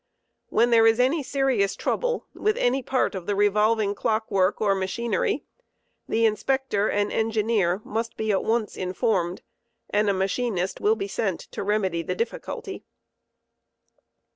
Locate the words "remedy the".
11.61-12.15